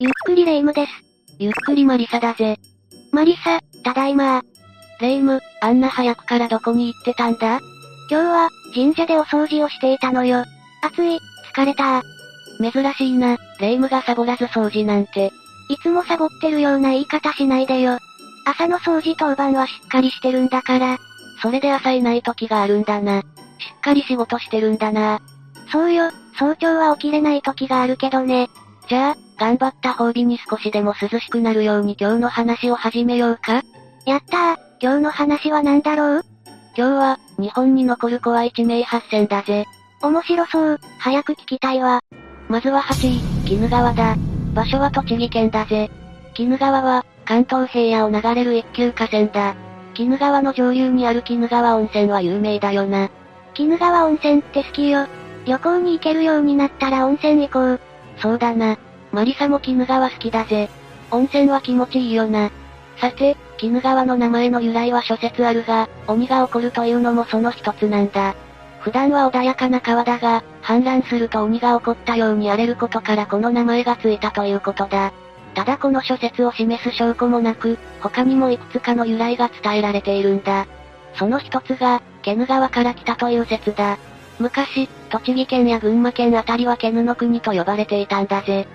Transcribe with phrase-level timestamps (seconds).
[0.00, 0.92] ゆっくりレ夢ムです。
[1.40, 2.56] ゆっくりマリサだぜ。
[3.10, 4.44] マリサ、ただいま
[5.00, 7.58] レ夢ム、あんな早くからどこに行ってたんだ？
[8.08, 10.44] 今日は、神社でお掃除をしていたのよ。
[10.82, 11.18] 暑い、
[11.52, 12.04] 疲れた
[12.60, 15.32] 珍しいな、レ夢ムがサボらず掃除なんて。
[15.68, 17.98] いつもサボってるような言い方しないでよ。
[18.44, 20.98] 朝の掃除当番はしっかりしてるんだから。
[21.42, 23.22] それで朝いない時があるんだな。
[23.22, 23.24] し
[23.76, 25.20] っかり仕事してるんだな。
[25.72, 28.48] そうよ、早朝は起きれない時があるけどね。
[28.88, 33.62] じゃあ、頑張った褒美に少しでも涼しくなるように今日の話を始めようか
[34.06, 36.22] やったー、今日の話は何だろう？
[36.74, 39.66] 今日は、日本に残る怖い地名8選だぜ。
[40.02, 42.00] 面白そう、早く聞きたいわ。
[42.48, 43.20] まずは8位、
[43.52, 44.16] 鬼怒川だ。
[44.54, 45.90] 場所は栃木県だぜ。
[46.38, 49.54] 鬼怒川は、関東平野を流れる一級河川だ。
[49.98, 53.10] 鬼怒川の上流にある鬼怒川温泉は有名だよな。
[53.58, 55.06] 鬼怒川温泉って好きよ。
[55.44, 57.80] 旅行に行けるようになったら温泉行こう。
[58.20, 58.76] そうだな。
[59.12, 60.68] マリサも鬼怒川好きだぜ。
[61.10, 62.50] 温泉は気持ちいいよな。
[62.96, 68.34] さて、鬼怒川の名前の由来は諸説あるが、鬼が起こるというのもその一つなんだ。
[68.80, 75.12] 普段は穏やかな川だが、氾濫すると鬼が起こったように荒れることからこの名前がついたということだ。
[75.54, 80.66] ただこの諸説を示す証拠もなく、他にもいくつかの由来が伝えられているんだ。
[81.14, 83.98] その一つが、ケヌ川から来たという説だ。
[84.38, 88.66] 昔、栃木県や群馬県あたりはケヌの国と呼ばれていたんだぜ。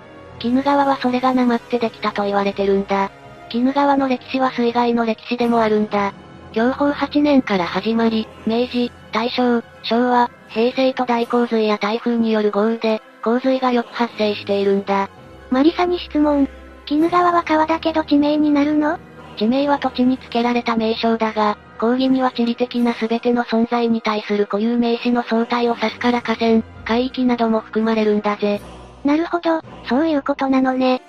[0.43, 3.11] 鬼怒川はそれがなまってできたと言われてるんだ。
[3.53, 6.13] 鬼怒川の歴史は水害の歴史でもあるんだ。
[6.53, 15.09] 享保8年から始まり、明治、大正、昭和、平成と大洪水や台風による豪雨で、洪水がよく発生しているんだ。
[15.49, 16.49] マリサに質問。
[16.89, 18.99] 鬼怒川は川だけど地名になるの？
[19.37, 28.61] 地名は土地に付けられた名称だが、講義には地理的な全ての存在に対する固有名詞の相対を指すから河川、海域なども含まれるんだぜ。
[29.03, 31.01] なるほど、そういうことなのね。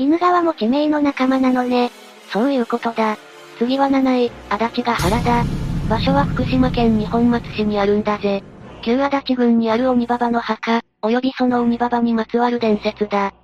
[0.00, 1.90] 鬼怒川も地名の仲間なのね。
[2.30, 3.18] そういうことだ。
[3.58, 5.44] 次は7位、足立が原だ。
[5.90, 8.42] 場所は福島県二本松市にあるんだぜ。
[8.80, 13.34] 旧足立郡にある鬼ババの墓、及びその鬼ババにまつわる伝説だ。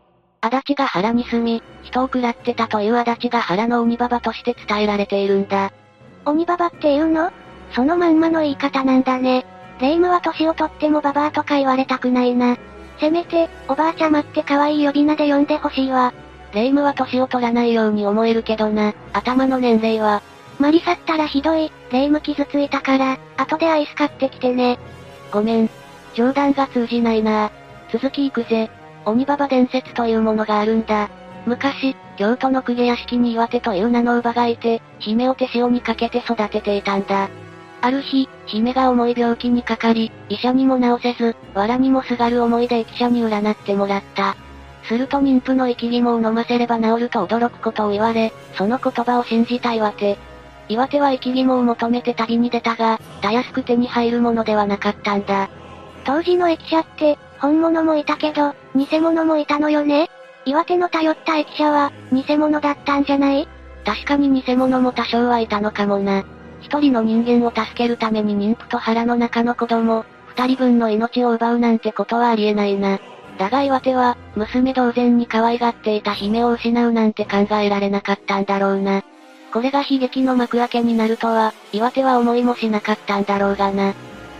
[0.41, 5.71] 足立が原に住み、人を食らってたという足立が原の鬼ババとして伝えられているんだ。
[6.29, 7.33] 鬼ババっていうの？
[7.73, 9.47] そのまんまの言い方なんだね。
[9.81, 12.59] 霊夢は年をとってもババアとか言われたくないな。
[13.01, 16.13] せめて、おばあちゃまって可愛い呼び名で呼んでほしいわ。
[16.53, 20.23] 霊夢は年を取らないように思えるけどな、頭の年齢は。
[20.59, 24.79] マリサったらひどい、霊夢傷ついたから、後でアイス買ってきてね。
[25.33, 25.71] ごめん。
[26.15, 27.51] 冗談が通じないな
[27.93, 28.71] 続き行くぜ。
[29.05, 31.09] 鬼ババ伝説というものがあるんだ。
[31.47, 37.31] 昔、京都の公家屋敷に岩手という名の乳母がいて、姫を手塩にかけて育てていたんだ。
[37.81, 44.35] ある日、姫が重い病気にかかり、医者にも治せず、藁にもすがる思いで医者に占ってもらった。
[44.83, 50.19] すると妊婦の生き肝を飲ませれば治ると驚くことを言われ、その言葉を信じた岩手。
[50.69, 55.49] 岩手は生き肝を求めて旅に出たが、たやすく手に入るものではなかったんだ。
[56.03, 60.11] 当時の駅舎って、本物もいたけど、偽物もいたのよね？
[60.49, 63.47] 岩手の頼った駅舎は、偽物だったんじゃない？
[63.85, 66.25] 確かに偽物も多少はいたのかもな。
[66.63, 72.99] 一人の人間を助けるために妊婦と腹の中の子供、二人分の命を奪うなんてことはありえないな。
[73.37, 79.03] だが岩手は、娘同然に可愛がっていた姫を失うなんて考えられなかったんだろうな。
[79.53, 83.93] これが悲劇の幕開けになるとは、岩手は思いもしなかったんだろうがな。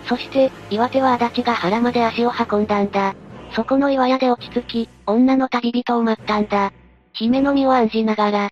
[0.07, 3.15] そして、岩手は足立が腹まで足を運んだんだ。
[3.53, 6.73] そこの岩屋で落ち着き、女の旅人を待ったんだ。
[7.13, 8.51] 姫の身を案じながら。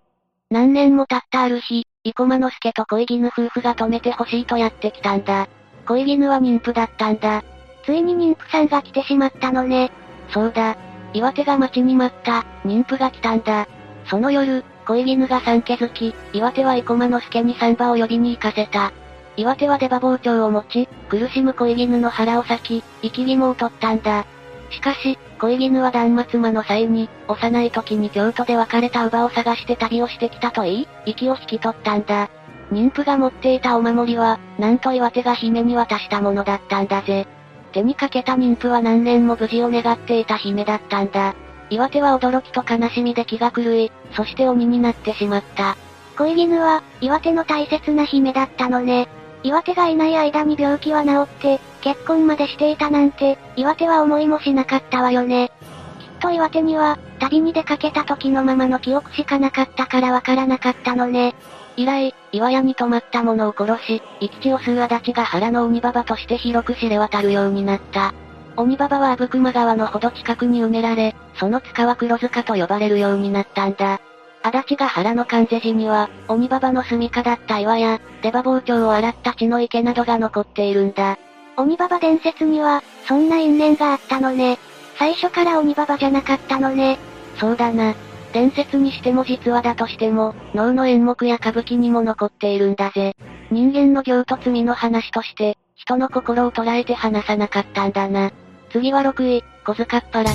[0.50, 5.48] 何年も経ったある日、生駒之助と恋絹夫婦が止めてほしいとやってきたんだ。
[5.86, 7.42] 恋絹は妊婦だったんだ。
[7.84, 9.90] ついに妊婦さんが来てしまったのね。
[10.30, 10.76] そうだ。
[11.12, 13.68] 岩手が待ちに待った、妊婦が来たんだ。
[14.06, 18.92] その夜、恋絹が産気づき、岩手は生駒之助に産婆を呼びに行かせた。
[19.36, 24.26] 岩手は出刃包丁を持ち、苦しむ恋絹の腹を裂き、生き肝を取ったんだ。
[24.70, 32.28] しかし、恋絹は断末魔の際に、幼い時に京都で別れた乳母を探して旅をしてきたと言い、息を引き取ったんだ。
[32.72, 37.26] 妊婦が持っていたお守りは、なんと岩手が姫に渡したものだったんだぜ。
[37.72, 41.34] 手にかけた妊婦は何年も無事を願っていた姫だったんだ。
[41.68, 45.76] 岩手は驚きと悲しみで気が狂い、そして鬼になってしまった。
[46.16, 49.08] 恋絹は、岩手の大切な姫だったのね。
[49.42, 55.52] 岩手がいない間に病気は治って、結婚までしていたなんて、岩手は思いもしなかったわよね。
[56.00, 61.36] きっと岩手には、旅に出かけた時のままの記憶しかなかったからわからなかったのね。
[61.76, 68.14] 以来、岩屋に泊まった者を殺し、生き血を吸う足立が腹の鬼ババとして広く知れ渡るようになった。
[68.56, 74.00] 鬼ババは阿武隈川のほど近くに埋められ、その塚は黒塚と呼ばれるようになったんだ。
[74.42, 81.16] 足立が原の関税時には、鬼ババの住処だった岩や、出刃包丁を洗った血の池などが残っているんだ。
[81.56, 84.58] 鬼ババ伝説には、そんな因縁があったのね。
[84.98, 86.98] 最初から鬼ババじゃなかったのね。
[87.38, 87.94] そうだな。
[88.32, 93.14] 伝説にしても実話だとしても、能の演目や歌舞伎にも残っているんだぜ。
[93.50, 98.30] 人間の行と罪の話として、人の心を捉えて話さなかったんだな。
[98.70, 100.32] 次は6位、小塚っ腹だ。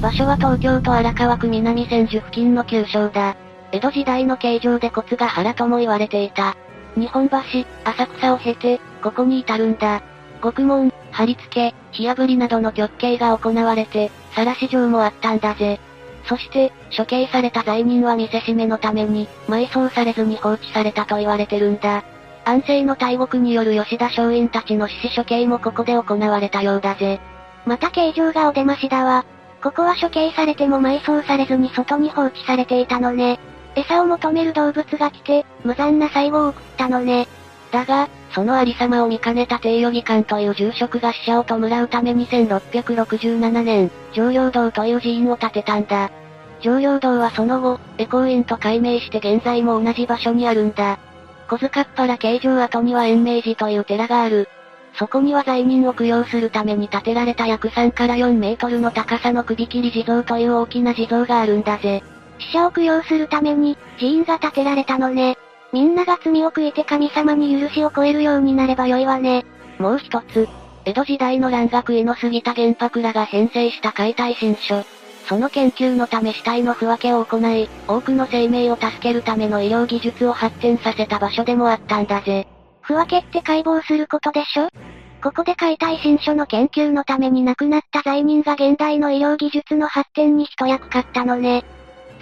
[0.00, 3.36] 場所は東京都荒川区南千住付近の旧称だ。
[3.70, 6.56] 江戸時代の形状で骨が原とも言われていた。
[6.96, 7.36] 日本橋、
[7.84, 10.02] 浅草を経て、ここに至るんだ。
[10.38, 15.80] 獄門、貼り付け、火炙りなどの極刑が行われて、晒し状もあったんだぜ。
[16.24, 22.04] そして、処刑された罪人は見せしめのために、埋葬されずに放置されたと言われてるんだ。
[22.44, 27.20] 安政の大獄による吉田松陰たちの死死処刑もここで行われたようだぜ。
[27.66, 29.24] また形状がお出ましだわ。
[29.62, 33.38] ここは処刑されても埋葬されずに外に放置されていたのね。
[33.74, 37.28] 餌を求める動物が来て、無残な最後を送ったのね。
[37.70, 46.10] だが、そのありさまを見かねた帝予義官という住職が死者を弔うために1667年、上陽堂という寺院を建てたんだ。
[46.60, 50.98] 上陽堂はその後、エコー院と改名して現在も同じ場所にあるんだ。
[51.48, 54.48] 小塚っ原形状跡には延命寺という寺がある。
[54.94, 62.02] そこには罪人を供養するために建てられた約3から4メートルの高さの首切り地蔵という大きな地蔵があるんだぜ。
[62.38, 65.38] 死者を供養するために、寺院が建てられたのね。
[65.72, 69.44] みんなが罪を悔いて神様に許しを超えるようになればよいわね。
[69.78, 70.48] もう一つ。
[70.84, 74.82] 江戸時代の蘭学医の杉田玄白らが編成した解体新書。
[75.28, 82.46] その研究のため死体の不分けを行い、多くの生命を助けるための医療技術を発展させた場所でもあったんだぜ。
[82.80, 84.70] 不分けって解剖することでしょ？
[85.22, 91.64] ここで解体新書の研究のために亡くなった罪人が現代の医療技術の発展に一役買ったのね。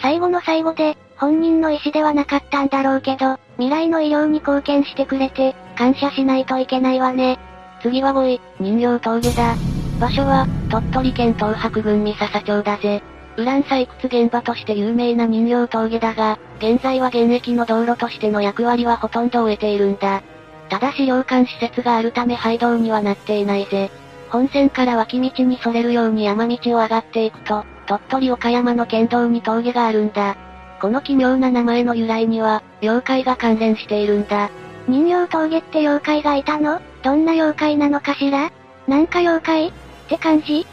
[0.02, 7.38] 最後の最後で、本人の意思ではなかったんだろうけど、未来の医療に貢献してくれて、感謝しないといけないわね。
[7.82, 9.54] 次は5位、人形峠だ。
[9.98, 13.02] 場所は、鳥取県東白郡三笹町だぜ。
[13.38, 20.22] ウラン採掘現場として有名な人形峠だが、現在は現役の道路としての役割はほとんど終えているんだ。
[20.68, 23.90] ただし量管施設があるため廃道にはなっていないぜ。
[24.30, 30.36] 本線から脇道にそれるように山道を上がっていくと、鳥取岡山の県道に峠があるんだ。
[30.81, 34.50] この奇妙な名前の由来には、妖怪が関連しているんだ。
[34.88, 36.81] 人形峠って妖怪がいたの？
[37.02, 38.52] どんな妖怪なのかしら？
[38.87, 39.73] なんか妖怪っ
[40.08, 40.67] て感じ？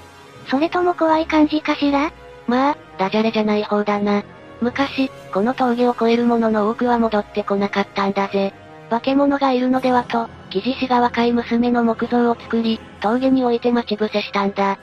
[0.50, 2.12] それとも怖い感じかしら？
[2.48, 4.24] まあ、ダジャレじゃない方だな。
[4.62, 8.54] 昔、この峠を越える者の多くは戻ってこなかったんだぜ。
[8.90, 14.78] 化け物がいるのではと、木地氏が若い娘の木像を作り、峠に置いて待ち伏せしたんだ。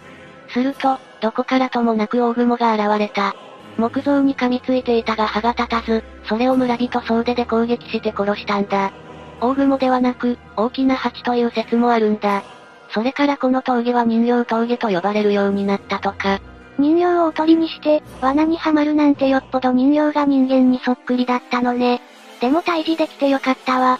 [0.48, 3.36] すると、どこからともなく大雲が現れた。
[3.76, 8.92] 木造に噛みついていたが歯が立たず、それを村人総出で攻撃して殺したんだ。
[9.40, 12.42] 大雲ではなく、大きな蜂という説もあるんだ。
[12.92, 16.40] それからこの峠は人形峠と呼ばれるようになったとか。
[16.78, 22.00] 人形をおとりにして、罠にはまるなんてよっぽど人形が人間にそっくりだったのね。
[22.40, 23.98] でも退治できてよかったわ。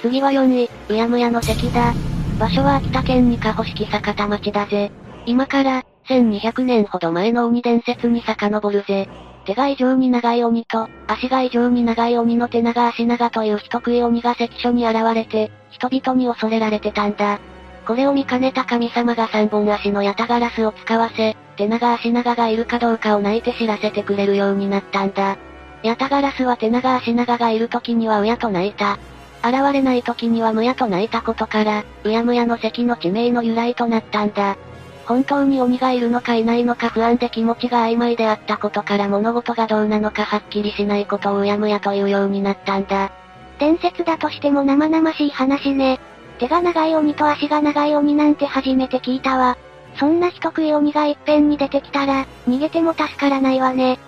[0.00, 1.92] 次は4位、うやむやの関だ。
[2.38, 4.90] 場所は秋田県に加保式坂田町だぜ。
[5.26, 9.08] 今から、1200年ほど前の鬼伝説に遡るぜ。
[9.44, 17.40] 手が異常に長い鬼と、足が異常に長い鬼の手長足長という人食い鬼が関所に現れて、人々に恐れられてたんだ。
[17.86, 25.36] これを見かねた神様が三本足のヤタガラスを使わせ、手長足長がいるかどうかを泣いて知らせてくれるようになったんだ。
[25.82, 28.98] ヤタガラスは手長足長がいる時には親と泣いた。
[29.44, 34.56] 現れない時にはむやと泣いたことから、うやむやの関の地名の由来となったんだ。
[35.06, 43.10] 本当に鬼がいるのかいないのか不安で気持ちが曖昧であったことから物事がどうなのかはっきりしないことをうやむやというようになったんだ。
[43.58, 46.00] 伝説だとしても生々しい話ね。
[46.38, 49.56] 手が長い鬼と足が長い鬼なんて初めて聞いたわ。
[49.96, 53.98] そんな人食い鬼がいっぺんに出てきたら、逃げても助からないわね。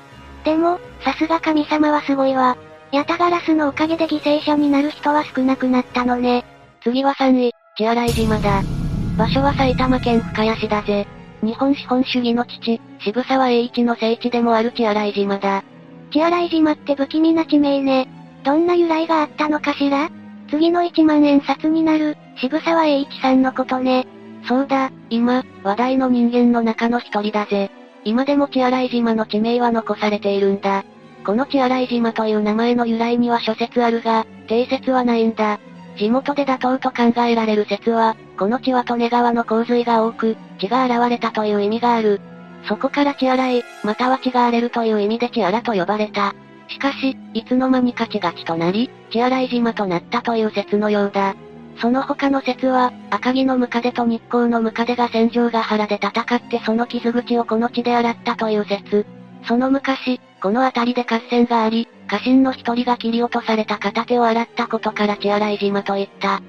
[0.45, 2.57] でも、さすが神様はすごいわ。
[2.93, 6.45] ヤタガラスのおかげで犠牲者になる人は少なくなったのね。
[6.83, 8.74] 次は3位、血洗島だ。
[9.17, 11.07] 場所は埼玉県深谷市だぜ。
[11.43, 15.63] 日本資本主義の父、渋沢栄一の聖地でもある血洗島だ。
[16.11, 18.09] 血洗島って不気味な地名ね。
[18.45, 20.11] どんな由来があったのかしら？
[20.51, 24.07] 次の1万円札になる、渋沢栄一さんのことね。
[24.49, 27.71] そうだ、今、話題の人間の中の一人だぜ。
[28.05, 30.85] 今でも血洗島の地名は残されているんだ。
[31.25, 35.61] この血洗島という名前の由来には諸説あるが、定説はないんだ。
[35.97, 42.21] 地元で妥当と考えられる説は、この血は利根川の洪水が多く、血が現れたという意味がある。
[42.67, 46.35] そこから血洗い、または血が荒れるという意味で血荒と呼ばれた。
[46.69, 51.35] しかし、いつの間にか血が血となり、血洗い島となったという説のようだ。
[51.81, 59.07] その他の説は、赤城のムカデと日光のムカデが戦場が原で戦ってその傷口をこの地で洗ったという説。
[59.47, 66.43] その昔、この辺りで合戦があり、家臣の一人が切り落とされた片手を洗ったことから血洗い島と言った。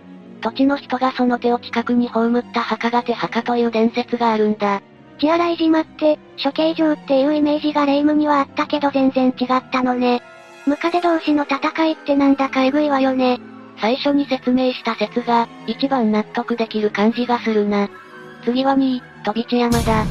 [0.45, 4.83] 土地の人がその手を近くに葬った墓が手墓という伝説があるんだ。
[5.17, 10.21] 血洗い島って、処刑場っていうイメージが霊夢にはあったけど全然違ったのね。
[10.67, 13.39] ムカデ同士の戦いってなんだかエグいわよね。
[13.81, 17.89] 最初に説明した説が、一番納得できる感じがするな。
[18.43, 20.05] 次は2位、飛び地山だ。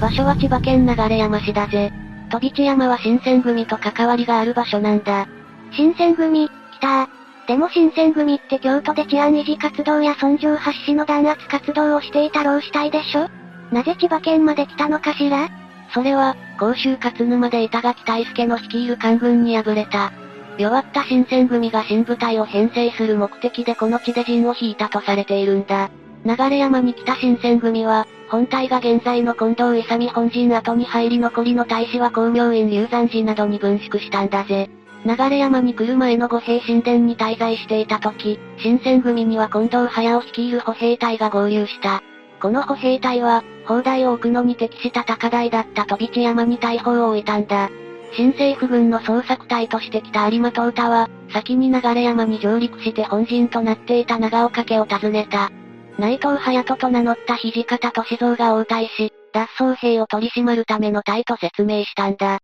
[0.00, 1.92] 場所は千葉県流山市だぜ。
[2.30, 5.26] 飛び地山は新選組と関わりがある場所なんだ。
[5.72, 7.08] 新選組、来た
[7.46, 13.28] でも新選組って京都で治安維持活動や尊上発しの弾圧活動をしていた老死体でしょ？
[13.72, 15.48] なぜ千葉県まで来たのかしら？
[15.92, 20.12] それは、甲州勝沼で板垣大輔の率いる官軍に敗れた。
[20.58, 25.90] 弱った新選組が新部隊を編成する目的でこの地で陣を引いたとされているんだ。
[26.24, 34.70] 流山に来た新選組は、本体が現在の近藤勇本陣跡に入り残りの大使は光明院龍山寺などに分縮したんだぜ。
[35.04, 42.02] 流山に来る前の五兵神殿に滞在していた時、新選組には近藤隼を率いる歩兵隊が合流した。
[42.40, 47.70] この歩兵隊は、砲台を置くのに適した高台だった飛び地山に大砲を置いたんだ。
[48.12, 55.50] 新政府軍の捜索隊として来た有馬東太は、先に流山に上陸して本陣となっていた長岡家を訪ねた。
[55.98, 62.40] 内藤隼人と名乗った土方歳三が応対し、脱走兵を取り締まるための隊と説明したんだ。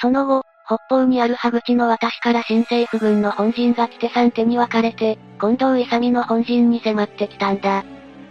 [0.00, 7.84] その後、北方にある羽口の私から新政府軍の本陣が来て3手に分かれて、近藤勇の本陣に迫ってきたんだ。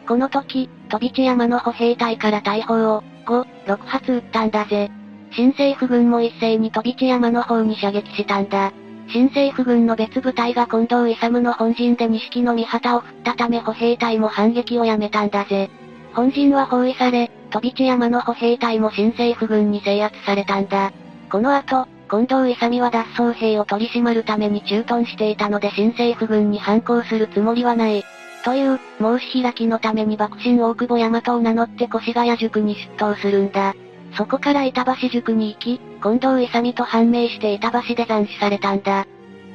[0.08, 4.90] この時、飛び地山の歩兵隊から大砲を、5、6発撃ったんだぜ。
[5.32, 8.72] 新政府軍も一斉に飛び地山の方に射撃したんだ。
[9.10, 15.70] 新政府軍の別部隊が近藤勇の本陣で錦の御旗を振ったため歩兵隊も反撃をやめたんだぜ。
[16.14, 20.92] 本陣は包囲され、飛び地山の歩兵隊も新政府軍に制圧されたんだ。
[21.30, 28.04] この後、近藤勇は脱走兵を取り締まるために駐屯していたので新政府軍に反抗するつもりはない。
[28.46, 33.74] という、申し開きのために幕臣大久保大和を名乗って越谷塾に出頭するんだ。
[34.16, 39.08] そこから板橋塾に行き、近藤勇と判明して板橋で斬首されたんだ。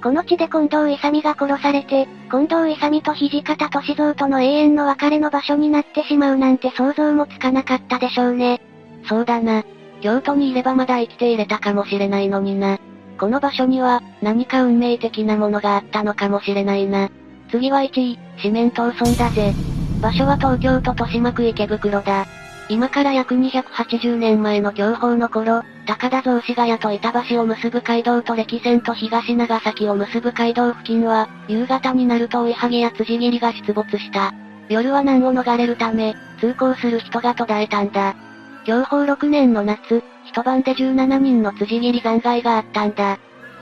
[0.03, 8.61] この地で近藤勇が殺されて、近藤勇と土方歳三との永遠の別れの場所になってしまうなんて想像もつかなかったでしょうね。
[9.09, 9.63] そうだな。
[10.01, 12.79] 京都にいればまだ生きていれたかもしれないのにな。
[13.19, 17.09] この場所には、何か運命的なものがあったのかもしれないな。
[17.51, 19.55] 次は1位、四面闘村だぜ。
[20.01, 22.27] 場所は東京都豊島区池袋だ。
[22.69, 34.35] 今から約280年前の享保の頃、高田雑司ヶ谷と板橋を結ぶ街道と歴線と東長崎を結ぶ街道付近は、夕方になると追いはぎや辻切りが出没した。
[34.69, 38.15] 夜は難を逃れるため、通行する人が途絶えたんだ。
[38.69, 43.19] 享保6年の夏、一晩で17人の辻切り残骸があったんだ。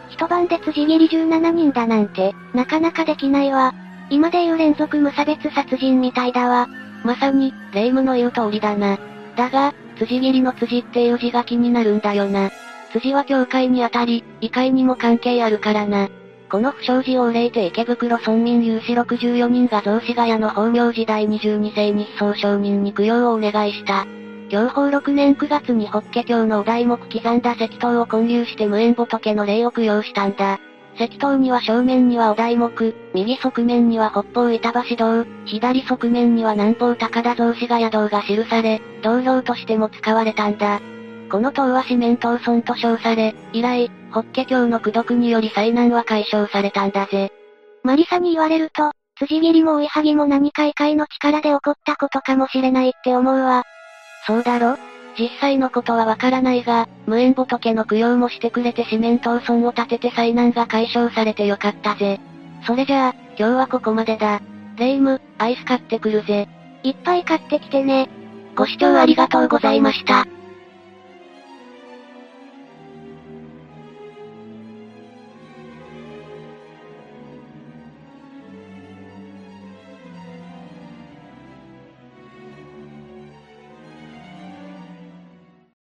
[0.09, 3.73] 一晩で辻切り17人だなんて、なかなかできないわ。
[4.11, 6.67] 今でいう連続無差別殺人みたいだわ。
[7.05, 8.99] まさに、霊夢の言う通りだな。
[9.37, 12.51] だが、辻切りの辻っていう字が気になるんだよな。
[12.91, 16.09] 辻は教会にあたり、異界にも関係あるからな。
[16.51, 24.07] この不祥事を憂いて池袋村民有志64人が雑司ヶ谷の法名時代22世日総承認に供養をお願いした。
[24.49, 30.61] 享保6年9月に法華経のお題目刻んだ石塔を建立して無縁仏の霊を供養したんだ。
[30.95, 40.81] 石塔には正面にはお題目、右側面には北方板橋道、左側面には南方高田雑司ヶ谷道が記され、道標としても使われたんだ。
[41.31, 47.33] この塔は四面塔村と称され、以来、法華経の功読により災難は解消されたんだぜ。
[47.83, 53.65] マリサに言われると、辻切りも追いはぎも何か異界の力で起こったことかもしれないって思うわ。
[54.27, 54.77] そうだろ？
[55.19, 62.21] 実際のことはわからないが、無縁仏の供養もしてくれて四面闘村を立てて災難が解消されてよかったぜ。
[62.67, 64.41] それじゃあ、今日はここまでだ。
[64.77, 66.49] レイム、アイス買ってくるぜ。
[66.83, 68.11] いっぱい買ってきてね。
[68.57, 70.27] ご視聴ありがとうございました。